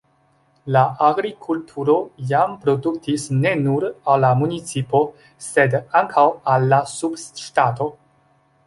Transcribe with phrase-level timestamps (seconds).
[0.75, 1.97] La agrikulturo
[2.31, 5.03] jam produktis ne nur al la municipo,
[5.51, 7.95] sed ankaŭ al la subŝtato.